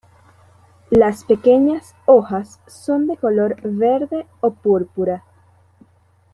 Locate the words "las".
0.89-1.23